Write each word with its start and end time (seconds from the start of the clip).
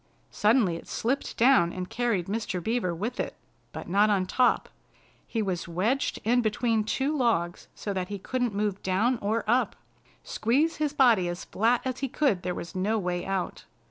Suddenly 0.31 0.77
it 0.77 0.87
slipped 0.87 1.37
down 1.37 1.71
and 1.71 1.87
carried 1.87 2.25
Mr. 2.25 2.59
Beaver 2.63 2.95
with 2.95 3.19
it, 3.19 3.35
but 3.71 3.87
not 3.87 4.09
on 4.09 4.25
top. 4.25 4.67
He 5.27 5.43
was 5.43 5.67
wedged 5.67 6.17
in 6.23 6.41
between 6.41 6.83
two 6.83 7.15
logs 7.15 7.67
so 7.75 7.93
that 7.93 8.07
he 8.07 8.17
couldn't 8.17 8.55
move 8.55 8.81
down 8.81 9.19
or 9.21 9.43
up. 9.47 9.75
Squeeze 10.23 10.77
his 10.77 10.93
body 10.93 11.27
as 11.29 11.45
flat 11.45 11.81
as 11.85 11.99
he 11.99 12.07
could 12.09 12.41
there 12.41 12.55
was 12.55 12.73
no 12.73 12.97
way 12.97 13.23
out. 13.27 13.65